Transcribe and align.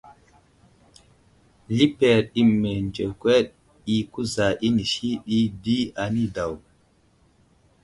Liper 1.77 2.23
i 2.41 2.45
mənzekwed 2.61 3.47
i 3.95 3.97
kuza 4.11 4.47
inisi 4.67 5.09
ɗi 5.27 5.39
di 5.63 5.77
anidaw. 6.03 6.53